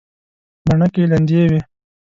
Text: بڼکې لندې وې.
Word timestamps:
بڼکې 0.65 1.03
لندې 1.11 1.41
وې. 1.49 1.59